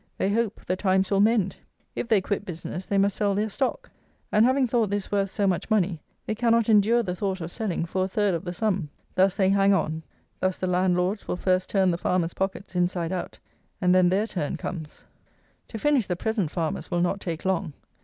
[0.17, 1.57] They hope "the times will mend."
[1.95, 3.91] If they quit business, they must sell their stock;
[4.31, 7.85] and, having thought this worth so much money, they cannot endure the thought of selling
[7.85, 8.89] for a third of the sum.
[9.13, 10.01] Thus they hang on;
[10.39, 13.37] thus the landlords will first turn the farmers' pockets inside out;
[13.79, 15.05] and then their turn comes.
[15.67, 17.73] To finish the present farmers will not take long.